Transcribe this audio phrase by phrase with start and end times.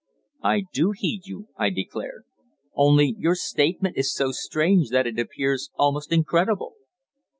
[0.41, 2.23] "I do heed you," I declared.
[2.73, 6.73] "Only your statement is so strange that it appears almost incredible."